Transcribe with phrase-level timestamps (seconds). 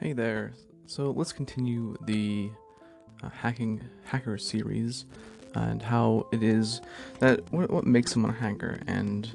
[0.00, 0.52] Hey there.
[0.86, 2.50] So let's continue the
[3.20, 5.06] uh, hacking hacker series
[5.56, 6.80] and how it is
[7.18, 9.28] that what, what makes someone a hacker and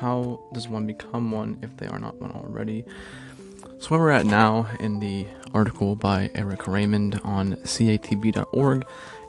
[0.00, 2.84] how does one become one if they are not one already.
[3.78, 5.24] So where we're at now in the
[5.54, 8.84] article by Eric Raymond on catb.org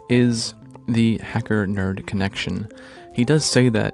[0.10, 0.56] is
[0.88, 2.68] the hacker nerd connection.
[3.14, 3.94] He does say that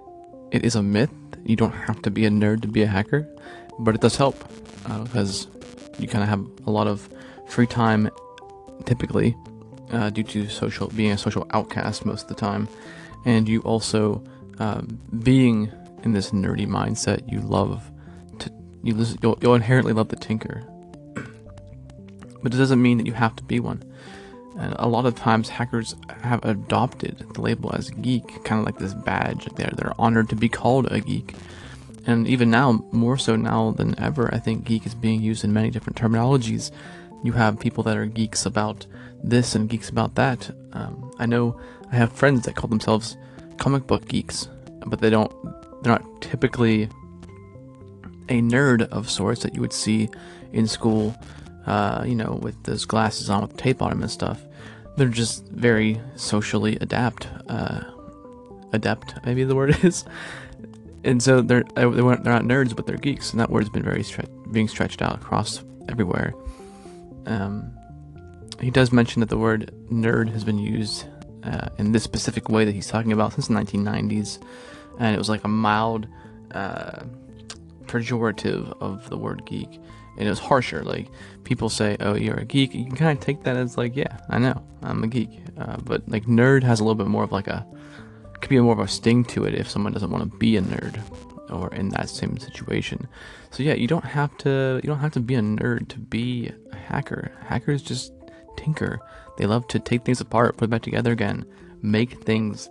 [0.51, 1.11] it is a myth.
[1.43, 3.27] You don't have to be a nerd to be a hacker,
[3.79, 4.41] but it does help
[5.03, 5.49] because uh,
[5.99, 7.09] you kind of have a lot of
[7.47, 8.09] free time,
[8.85, 9.35] typically,
[9.91, 12.67] uh, due to social being a social outcast most of the time,
[13.25, 14.23] and you also
[14.59, 14.81] uh,
[15.21, 15.71] being
[16.03, 17.29] in this nerdy mindset.
[17.31, 17.89] You love
[18.39, 18.51] to
[18.83, 20.63] you listen, you'll, you'll inherently love the tinker,
[22.41, 23.83] but it doesn't mean that you have to be one.
[24.57, 28.77] And a lot of times, hackers have adopted the label as geek, kind of like
[28.77, 29.45] this badge.
[29.55, 31.35] They're they're honored to be called a geek
[32.05, 35.53] and even now, more so now than ever, I think geek is being used in
[35.53, 36.71] many different terminologies.
[37.23, 38.85] You have people that are geeks about
[39.23, 40.51] this and geeks about that.
[40.73, 41.59] Um, I know
[41.91, 43.15] I have friends that call themselves
[43.57, 44.49] comic book geeks,
[44.85, 45.31] but they don't.
[45.81, 46.89] They're not typically
[48.29, 50.09] a nerd of sorts that you would see
[50.51, 51.15] in school.
[51.65, 54.41] Uh, you know, with those glasses on with tape on them and stuff.
[54.97, 57.29] They're just very socially adapt.
[57.47, 57.85] Uh,
[58.73, 60.03] adept, maybe the word is
[61.03, 63.83] and so they're they weren't, they're not nerds, but they're geeks, and that word's been
[63.83, 66.33] very stre- being stretched out across everywhere.
[67.25, 67.71] Um,
[68.61, 71.05] he does mention that the word nerd has been used
[71.43, 74.41] uh, in this specific way that he's talking about since the 1990s,
[74.99, 76.07] and it was like a mild
[76.51, 77.03] uh,
[77.85, 79.79] pejorative of the word geek,
[80.17, 80.83] and it was harsher.
[80.83, 81.09] Like
[81.43, 84.19] people say, "Oh, you're a geek," you can kind of take that as like, "Yeah,
[84.29, 87.31] I know, I'm a geek," uh, but like nerd has a little bit more of
[87.31, 87.65] like a
[88.43, 90.61] could be more of a sting to it if someone doesn't want to be a
[90.61, 91.01] nerd
[91.49, 93.07] or in that same situation.
[93.51, 96.51] So yeah, you don't have to you don't have to be a nerd to be
[96.71, 97.31] a hacker.
[97.47, 98.11] Hackers just
[98.57, 98.99] tinker.
[99.37, 101.45] They love to take things apart, put it back together again,
[101.81, 102.69] make things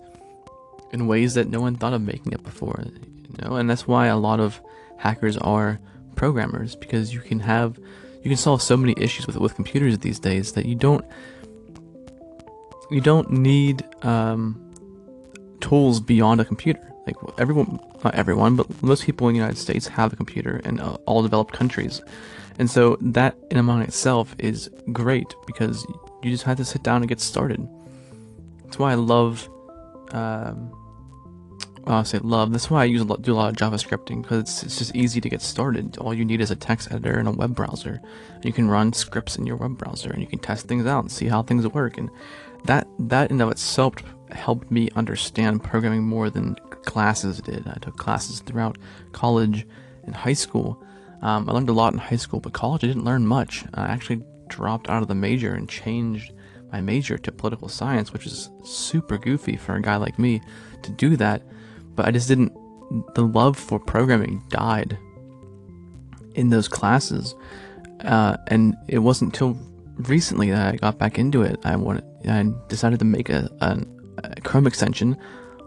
[0.92, 2.84] in ways that no one thought of making it before.
[2.84, 4.60] You know, and that's why a lot of
[4.98, 5.80] hackers are
[6.16, 7.78] programmers because you can have
[8.22, 11.04] you can solve so many issues with with computers these days that you don't
[12.90, 14.71] you don't need um,
[15.62, 16.80] tools beyond a computer.
[17.06, 20.78] Like everyone, not everyone, but most people in the United States have a computer in
[20.78, 22.02] uh, all developed countries.
[22.58, 25.86] And so that in and of itself is great because
[26.22, 27.66] you just have to sit down and get started.
[28.64, 29.48] That's why I love,
[30.12, 30.70] um,
[31.84, 32.52] well, I'll say love.
[32.52, 34.94] That's why I use a lot, do a lot of JavaScripting because it's, it's just
[34.94, 35.96] easy to get started.
[35.98, 38.00] All you need is a text editor and a web browser.
[38.44, 41.10] You can run scripts in your web browser and you can test things out and
[41.10, 41.98] see how things work.
[41.98, 42.10] And
[42.64, 43.94] that that in of itself
[44.34, 47.66] helped me understand programming more than classes did.
[47.66, 48.78] I took classes throughout
[49.12, 49.66] college
[50.04, 50.82] and high school.
[51.22, 53.64] Um, I learned a lot in high school, but college I didn't learn much.
[53.74, 56.32] I actually dropped out of the major and changed
[56.72, 60.40] my major to political science, which is super goofy for a guy like me
[60.82, 61.42] to do that.
[61.94, 62.52] But I just didn't.
[63.14, 64.98] The love for programming died
[66.34, 67.34] in those classes,
[68.00, 69.56] uh, and it wasn't until
[70.08, 71.60] recently that I got back into it.
[71.64, 73.82] I wanted, I decided to make a, a
[74.18, 75.16] a Chrome extension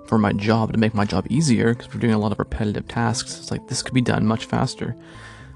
[0.07, 2.87] for my job to make my job easier because we're doing a lot of repetitive
[2.87, 3.39] tasks.
[3.39, 4.95] It's like this could be done much faster.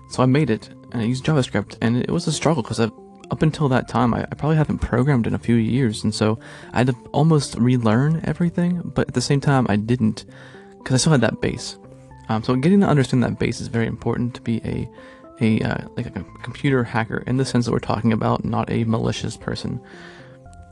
[0.09, 3.41] So I made it and I used JavaScript, and it was a struggle because up
[3.41, 6.39] until that time, I, I, probably haven't programmed in a few years, and so
[6.73, 8.81] I had to almost relearn everything.
[8.83, 10.25] But at the same time, I didn't
[10.79, 11.78] because I still had that base.
[12.28, 14.89] Um, so getting to understand that base is very important to be a
[15.41, 18.83] a uh, like a computer hacker in the sense that we're talking about, not a
[18.85, 19.79] malicious person.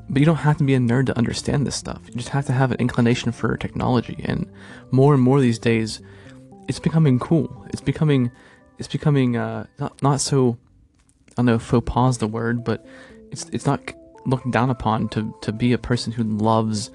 [0.10, 2.02] But you don't have to be a nerd to understand this stuff.
[2.08, 4.22] You just have to have an inclination for technology.
[4.24, 4.50] And
[4.92, 6.02] more and more these days,
[6.68, 7.66] it's becoming cool.
[7.70, 8.32] It's becoming,
[8.78, 10.58] it's becoming uh, not not so.
[11.32, 12.86] I don't know, faux pas the word, but
[13.32, 13.94] it's it's not
[14.26, 16.90] looked down upon to to be a person who loves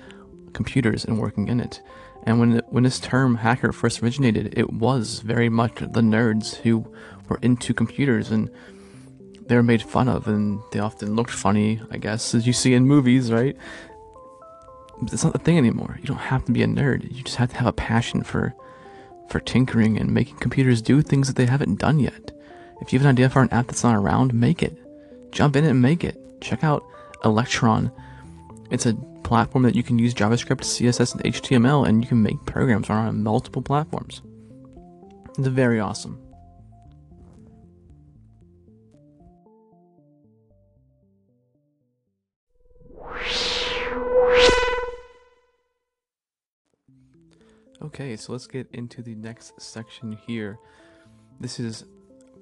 [0.53, 1.81] computers and working in it.
[2.25, 6.87] And when when this term hacker first originated, it was very much the nerds who
[7.29, 8.51] were into computers and
[9.47, 12.75] they were made fun of and they often looked funny, I guess, as you see
[12.75, 13.57] in movies, right?
[15.01, 15.99] But it's not the thing anymore.
[16.01, 17.15] You don't have to be a nerd.
[17.15, 18.55] You just have to have a passion for
[19.29, 22.33] for tinkering and making computers do things that they haven't done yet.
[22.83, 24.77] If you have an idea for an app that's not around, make it.
[25.31, 26.19] Jump in and make it.
[26.41, 26.85] Check out
[27.25, 27.91] Electron.
[28.71, 32.45] It's a platform that you can use JavaScript, CSS, and HTML, and you can make
[32.45, 34.21] programs on multiple platforms.
[35.39, 36.19] It's very awesome.
[47.95, 50.59] Okay, so let's get into the next section here.
[51.39, 51.85] This is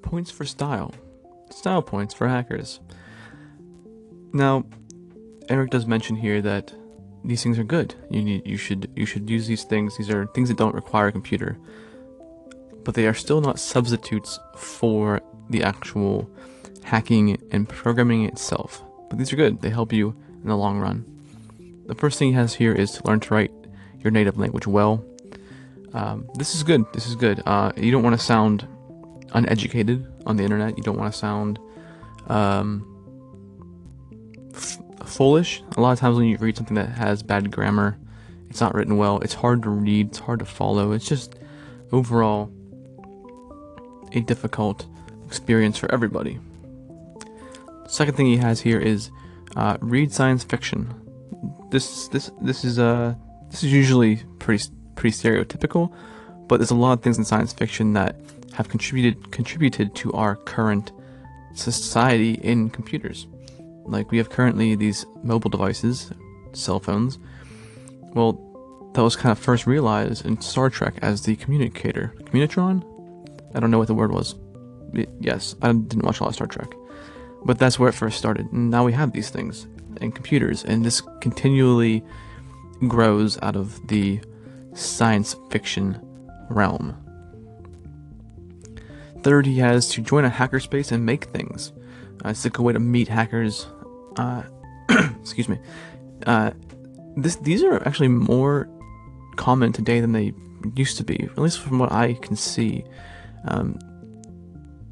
[0.00, 0.94] points for style.
[1.50, 2.78] style points for hackers.
[4.32, 4.64] Now,
[5.48, 6.72] Eric does mention here that
[7.24, 7.96] these things are good.
[8.10, 9.96] You need, you should you should use these things.
[9.98, 11.58] These are things that don't require a computer,
[12.84, 16.30] but they are still not substitutes for the actual
[16.84, 18.84] hacking and programming itself.
[19.08, 19.62] But these are good.
[19.62, 20.14] They help you
[20.44, 21.04] in the long run.
[21.86, 23.52] The first thing he has here is to learn to write
[23.98, 25.04] your native language well.
[25.92, 26.84] Um, this is good.
[26.92, 27.42] This is good.
[27.46, 28.66] Uh, you don't want to sound
[29.32, 30.76] uneducated on the internet.
[30.76, 31.58] You don't want to sound
[32.28, 32.86] um,
[34.54, 35.62] f- foolish.
[35.76, 37.98] A lot of times when you read something that has bad grammar,
[38.48, 39.18] it's not written well.
[39.20, 40.08] It's hard to read.
[40.08, 40.92] It's hard to follow.
[40.92, 41.36] It's just
[41.92, 42.52] overall
[44.12, 44.86] a difficult
[45.26, 46.38] experience for everybody.
[47.86, 49.10] Second thing he has here is
[49.56, 50.94] uh, read science fiction.
[51.70, 53.14] This this this is uh
[53.50, 54.64] this is usually pretty
[55.00, 55.92] pretty stereotypical,
[56.46, 58.16] but there's a lot of things in science fiction that
[58.52, 60.92] have contributed contributed to our current
[61.54, 63.26] society in computers.
[63.86, 66.12] Like we have currently these mobile devices,
[66.52, 67.18] cell phones.
[68.12, 68.32] Well,
[68.92, 72.12] that was kind of first realized in Star Trek as the communicator.
[72.24, 72.84] Communitron?
[73.54, 74.34] I don't know what the word was.
[74.92, 76.74] It, yes, I didn't watch a lot of Star Trek.
[77.44, 78.52] But that's where it first started.
[78.52, 79.66] And now we have these things
[80.00, 82.02] and computers, and this continually
[82.86, 84.20] grows out of the
[84.80, 86.00] science fiction
[86.48, 86.96] realm.
[89.22, 91.72] Third, he has to join a hackerspace and make things.
[92.24, 93.66] Uh, it's a good way to meet hackers.
[94.16, 94.42] Uh,
[95.20, 95.58] excuse me.
[96.26, 96.52] Uh,
[97.16, 98.68] this these are actually more
[99.36, 100.32] common today than they
[100.74, 102.84] used to be, at least from what I can see.
[103.48, 103.78] Um,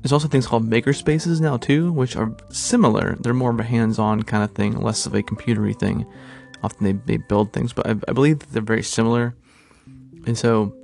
[0.03, 3.17] there's also things called makerspaces now too, which are similar.
[3.21, 6.07] They're more of a hands-on kind of thing, less of a computery thing.
[6.63, 9.35] Often they, they build things, but I, I believe they're very similar.
[10.29, 10.75] And so,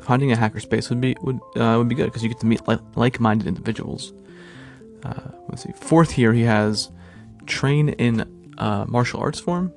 [0.00, 2.62] finding a hackerspace would be would uh, would be good because you get to meet
[2.96, 4.14] like-minded individuals.
[5.04, 5.72] Uh, let's see.
[5.72, 6.90] Fourth here, he has
[7.44, 8.24] train in
[8.56, 9.70] uh, martial arts form.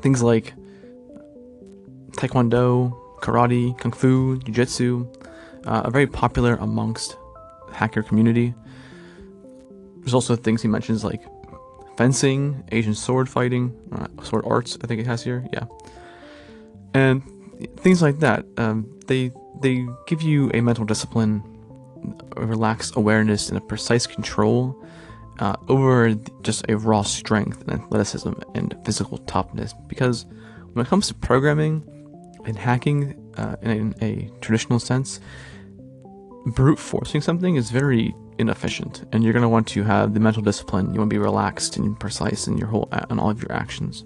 [0.00, 0.54] Things like
[2.16, 5.06] taekwondo, karate, kung fu, jiu-jitsu,
[5.64, 7.16] uh, are very popular amongst
[7.72, 8.54] hacker community.
[10.00, 11.22] There's also things he mentions like
[11.96, 14.76] fencing, Asian sword fighting, uh, sword arts.
[14.82, 15.66] I think it has here, yeah,
[16.92, 17.22] and
[17.76, 18.44] things like that.
[18.56, 21.42] Um, they they give you a mental discipline,
[22.36, 24.84] a relaxed awareness, and a precise control
[25.38, 29.74] uh, over just a raw strength and athleticism and physical toughness.
[29.88, 30.26] Because
[30.72, 31.82] when it comes to programming
[32.44, 35.20] and hacking uh, in a traditional sense,
[36.46, 40.42] brute forcing something is very inefficient, and you're going to want to have the mental
[40.42, 40.92] discipline.
[40.92, 44.04] You want to be relaxed and precise in your whole in all of your actions.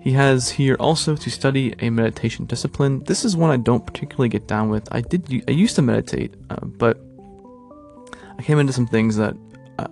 [0.00, 3.02] He has here also to study a meditation discipline.
[3.04, 4.88] This is one I don't particularly get down with.
[4.92, 6.98] I did I used to meditate, uh, but
[8.38, 9.34] I came into some things that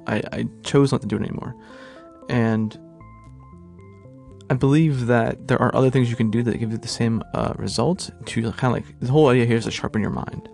[0.07, 1.55] I, I chose not to do it anymore,
[2.29, 2.79] and
[4.49, 7.23] I believe that there are other things you can do that give you the same
[7.35, 8.11] uh, result.
[8.27, 10.49] To kind of like the whole idea here is to sharpen your mind.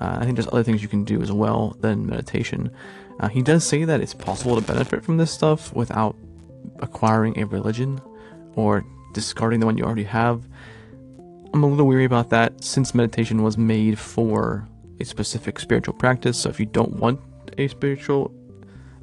[0.00, 2.70] Uh, I think there's other things you can do as well than meditation.
[3.20, 6.16] Uh, he does say that it's possible to benefit from this stuff without
[6.80, 8.00] acquiring a religion
[8.56, 10.48] or discarding the one you already have.
[11.52, 14.68] I'm a little weary about that since meditation was made for
[15.00, 16.38] a specific spiritual practice.
[16.38, 17.20] So if you don't want
[17.58, 18.34] a spiritual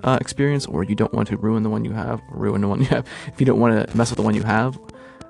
[0.03, 2.79] uh, experience or you don't want to ruin the one you have, ruin the one
[2.79, 4.77] you have, if you don't want to mess with the one you have,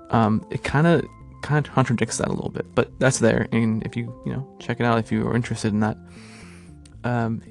[0.10, 1.06] um, it kind of
[1.42, 3.48] kind of contradicts that a little bit, but that's there.
[3.52, 5.98] And if you you know check it out if you are interested in that.
[7.04, 7.42] Um,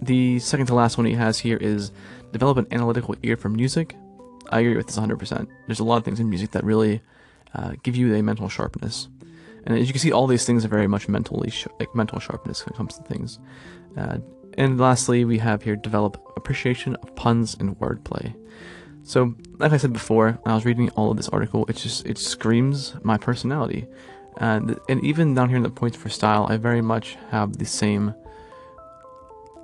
[0.00, 1.90] the second to last one he has here is
[2.32, 3.96] develop an analytical ear for music.
[4.50, 5.48] I agree with this 100%.
[5.66, 7.00] There's a lot of things in music that really
[7.54, 9.08] uh, give you a mental sharpness,
[9.64, 12.18] and as you can see, all these things are very much mentally sh- like mental
[12.20, 13.38] sharpness when it comes to things.
[13.96, 14.18] Uh,
[14.56, 18.34] and lastly, we have here develop appreciation of puns and wordplay.
[19.02, 21.66] So, like I said before, I was reading all of this article.
[21.66, 23.86] It just it screams my personality,
[24.38, 27.66] and and even down here in the points for style, I very much have the
[27.66, 28.14] same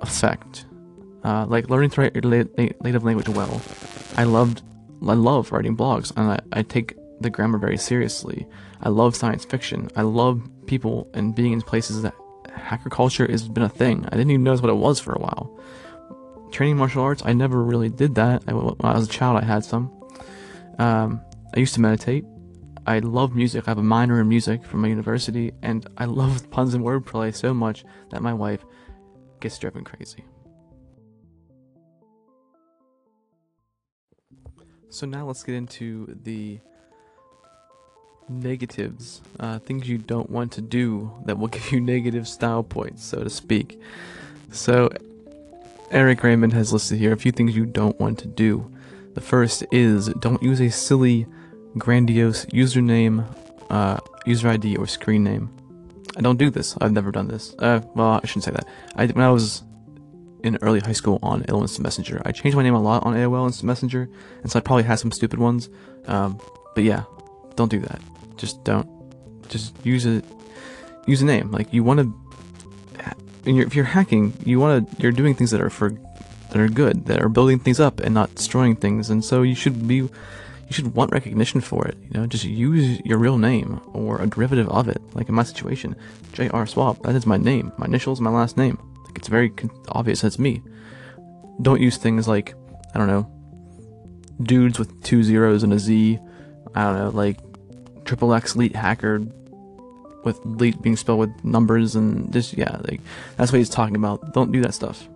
[0.01, 0.65] effect.
[1.23, 3.61] Uh, like learning to write native language well.
[4.17, 4.63] I loved,
[5.07, 8.47] I love writing blogs, and I, I take the grammar very seriously.
[8.81, 9.89] I love science fiction.
[9.95, 12.13] I love people and being in places that
[12.53, 14.05] hacker culture has been a thing.
[14.07, 15.57] I didn't even notice what it was for a while
[16.51, 18.43] training martial arts, I never really did that.
[18.47, 19.91] I, when I was a child, I had some.
[20.77, 21.21] Um,
[21.55, 22.25] I used to meditate.
[22.85, 23.67] I love music.
[23.67, 27.33] I have a minor in music from my university, and I love puns and wordplay
[27.33, 28.63] so much that my wife
[29.39, 30.25] gets driven crazy.
[34.91, 36.59] So now let's get into the
[38.27, 43.05] negatives, uh, things you don't want to do that will give you negative style points,
[43.05, 43.79] so to speak.
[44.51, 44.89] So
[45.91, 48.69] Eric Raymond has listed here a few things you don't want to do.
[49.13, 51.25] The first is don't use a silly,
[51.77, 53.25] grandiose username,
[53.69, 55.49] uh, user ID, or screen name.
[56.17, 56.75] I don't do this.
[56.81, 57.55] I've never done this.
[57.57, 58.67] Uh, well, I shouldn't say that.
[58.97, 59.63] I, when I was
[60.43, 63.13] in early high school on AOL Instant Messenger, I changed my name a lot on
[63.13, 64.09] AOL Instant Messenger,
[64.41, 65.69] and so I probably had some stupid ones.
[66.07, 66.39] Um,
[66.75, 67.03] but yeah,
[67.55, 68.01] don't do that.
[68.37, 68.87] Just don't.
[69.49, 70.23] Just use a
[71.05, 71.51] use a name.
[71.51, 72.17] Like you want to.
[73.43, 75.01] If you're hacking, you want to.
[75.01, 78.13] You're doing things that are for that are good, that are building things up and
[78.13, 79.95] not destroying things, and so you should be.
[79.95, 81.97] You should want recognition for it.
[82.01, 85.01] You know, just use your real name or a derivative of it.
[85.13, 85.97] Like in my situation,
[86.31, 86.65] J.R.
[86.65, 87.03] Swab.
[87.03, 87.73] That is my name.
[87.77, 88.79] My initials, my last name.
[89.15, 89.53] It's very
[89.89, 90.61] obvious that's me.
[91.61, 92.55] Don't use things like
[92.93, 93.31] I don't know,
[94.41, 96.19] dudes with two zeros and a Z.
[96.75, 97.37] I don't know, like
[98.05, 99.21] triple X elite hacker
[100.23, 103.01] with elite being spelled with numbers and just yeah, like
[103.37, 104.33] that's what he's talking about.
[104.33, 105.07] Don't do that stuff.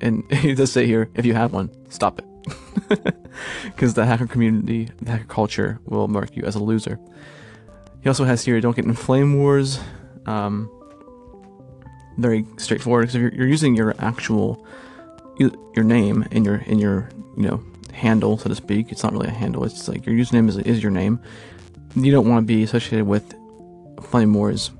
[0.00, 3.16] And he does say here, if you have one, stop it,
[3.64, 6.98] because the hacker community, the hacker culture will mark you as a loser.
[8.00, 9.80] He also has here, don't get in flame wars.
[10.26, 10.70] Um,
[12.18, 14.64] very straightforward because if you're, you're using your actual
[15.38, 19.28] your name in your in your you know handle so to speak it's not really
[19.28, 21.20] a handle it's like your username is, is your name
[21.94, 23.34] you don't want to be associated with
[24.02, 24.72] flame wars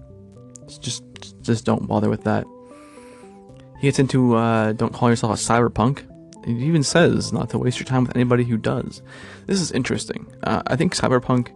[0.80, 1.02] just
[1.42, 2.46] just don't bother with that.
[3.80, 6.04] He gets into uh, don't call yourself a cyberpunk.
[6.46, 9.02] It even says not to waste your time with anybody who does.
[9.46, 10.26] This is interesting.
[10.42, 11.48] Uh, i think cyberpunk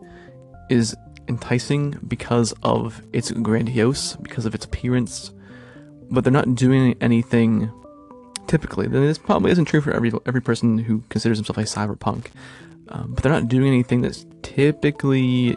[0.69, 0.97] is
[1.29, 5.33] enticing because of its grandiose because of its appearance
[6.11, 7.71] but they're not doing anything
[8.47, 8.87] typically.
[8.87, 12.27] This probably isn't true for every every person who considers himself a cyberpunk,
[12.89, 15.57] um, but they're not doing anything that's typically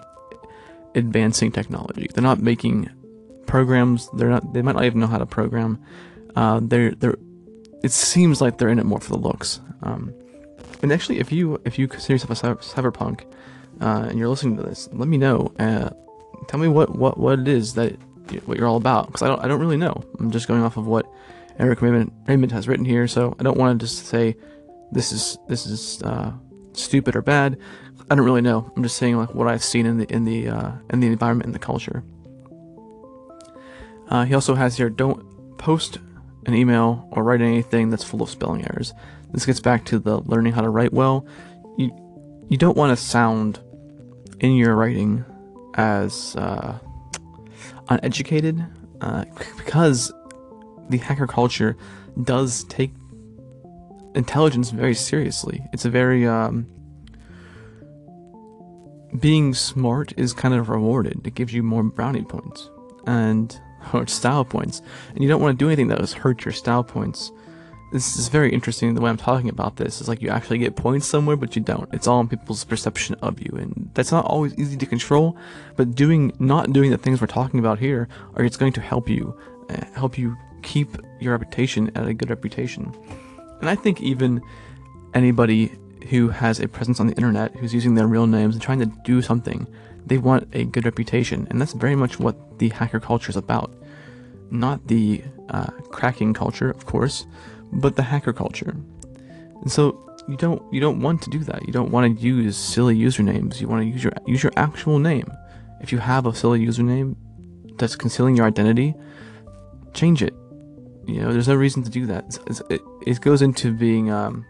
[0.93, 2.07] advancing technology.
[2.13, 2.89] They're not making
[3.45, 4.09] programs.
[4.11, 4.53] They're not.
[4.53, 5.83] They might not even know how to program.
[6.35, 7.17] Uh, they're they're.
[7.83, 9.59] It seems like they're in it more for the looks.
[9.83, 10.13] Um,
[10.81, 13.25] and actually, if you if you consider yourself a cyber, cyberpunk
[13.81, 15.53] uh, and you're listening to this, let me know.
[15.59, 15.89] Uh,
[16.47, 17.97] tell me what, what, what it is that
[18.45, 20.03] what you're all about because I don't I don't really know.
[20.19, 21.05] I'm just going off of what
[21.57, 24.35] Eric Raymond, Raymond has written here, so I don't want to just say
[24.91, 26.31] this is this is uh,
[26.73, 27.57] stupid or bad.
[28.09, 28.71] I don't really know.
[28.75, 31.45] I'm just saying like what I've seen in the in the uh, in the environment
[31.47, 32.03] and the culture.
[34.09, 35.97] Uh, he also has here don't post
[36.45, 38.93] an email or write anything that's full of spelling errors.
[39.31, 41.25] This gets back to the learning how to write well.
[41.77, 41.91] You
[42.49, 43.59] you don't want to sound
[44.39, 45.25] in your writing
[45.73, 46.77] as uh,
[47.89, 48.65] uneducated
[49.01, 49.25] uh,
[49.57, 50.11] because
[50.89, 51.77] the hacker culture
[52.23, 52.91] does take
[54.15, 55.63] intelligence very seriously.
[55.73, 56.67] It's a very um,
[59.19, 61.25] being smart is kind of rewarded.
[61.25, 62.69] It gives you more brownie points
[63.05, 63.59] and
[63.93, 64.81] or style points,
[65.13, 67.31] and you don't want to do anything that would hurt your style points
[67.95, 70.01] this is very interesting the way I'm talking about this.
[70.01, 71.87] It's like you actually get points somewhere, but you don't.
[71.93, 75.37] It's all in people's perception of you, and that's not always easy to control.
[75.77, 79.07] But doing, not doing the things we're talking about here, are it's going to help
[79.07, 79.33] you,
[79.69, 80.89] uh, help you keep
[81.21, 82.93] your reputation at a good reputation.
[83.61, 84.41] And I think even
[85.13, 85.71] anybody
[86.09, 88.91] who has a presence on the internet, who's using their real names and trying to
[89.05, 89.67] do something,
[90.05, 93.73] they want a good reputation, and that's very much what the hacker culture is about.
[94.51, 97.25] Not the uh, cracking culture, of course
[97.71, 98.75] but the hacker culture.
[99.61, 101.65] And so you don't you don't want to do that.
[101.65, 103.61] You don't want to use silly usernames.
[103.61, 105.31] You want to use your use your actual name.
[105.81, 107.15] If you have a silly username
[107.77, 108.95] that's concealing your identity,
[109.93, 110.33] change it.
[111.05, 112.37] You know, there's no reason to do that.
[112.47, 114.09] It's, it, it goes into being.
[114.09, 114.45] Um,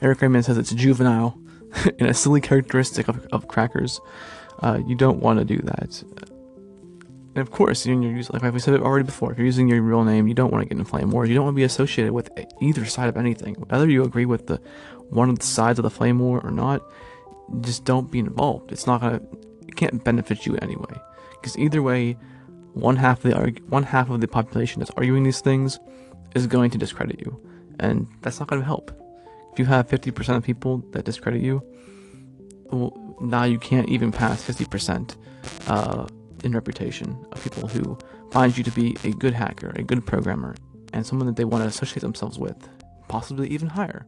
[0.00, 1.38] Eric Raymond says it's juvenile
[1.98, 4.00] and a silly characteristic of, of crackers.
[4.60, 6.02] Uh, you don't want to do that.
[7.34, 9.82] And of course, you're using, like we said it already before, if you're using your
[9.82, 11.28] real name, you don't want to get in flame wars.
[11.28, 13.54] You don't want to be associated with either side of anything.
[13.54, 14.60] Whether you agree with the
[15.10, 16.82] one of the sides of the flame war or not,
[17.60, 18.70] just don't be involved.
[18.70, 19.20] It's not gonna,
[19.66, 20.94] it can't benefit you anyway.
[21.32, 22.16] Because either way,
[22.74, 25.78] one half of the one half of the population that's arguing these things
[26.34, 27.40] is going to discredit you,
[27.80, 28.92] and that's not going to help.
[29.52, 31.62] If you have 50% of people that discredit you,
[32.72, 35.16] well, now you can't even pass 50%.
[35.68, 36.06] Uh,
[36.44, 37.98] in reputation of people who
[38.30, 40.54] find you to be a good hacker, a good programmer,
[40.92, 42.68] and someone that they want to associate themselves with,
[43.08, 44.06] possibly even hire.